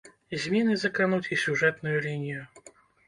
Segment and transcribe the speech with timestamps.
[0.45, 2.43] Змены закрануць і сюжэтную лінію.